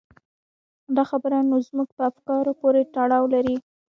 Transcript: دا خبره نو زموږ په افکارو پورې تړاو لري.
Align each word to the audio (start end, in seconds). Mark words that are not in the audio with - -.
دا 0.95 1.03
خبره 1.11 1.37
نو 1.49 1.55
زموږ 1.67 1.89
په 1.97 2.03
افکارو 2.11 2.51
پورې 2.61 2.81
تړاو 2.95 3.23
لري. 3.33 3.55